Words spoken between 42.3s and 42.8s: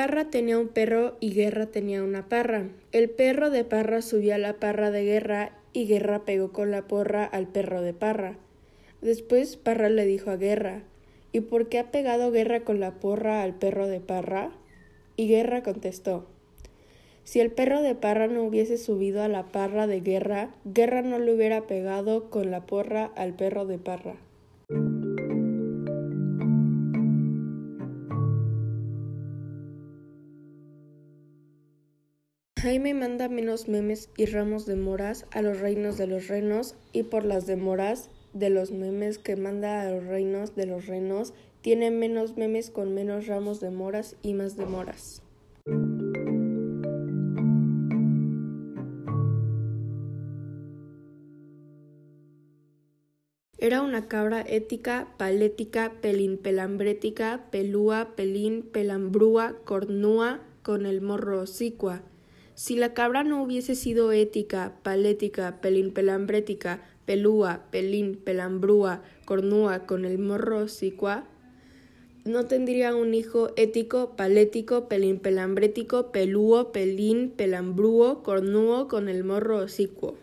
memes